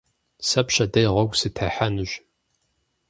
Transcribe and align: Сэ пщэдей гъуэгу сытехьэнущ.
Сэ 0.47 0.61
пщэдей 0.67 1.07
гъуэгу 1.13 1.37
сытехьэнущ. 1.39 2.11